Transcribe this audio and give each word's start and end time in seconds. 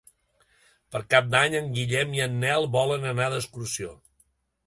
Per 0.93 1.01
Cap 1.13 1.27
d'Any 1.33 1.57
en 1.59 1.67
Guillem 1.75 2.17
i 2.19 2.23
en 2.27 2.41
Nel 2.45 2.67
volen 2.79 3.07
anar 3.13 3.31
d'excursió. 3.35 3.93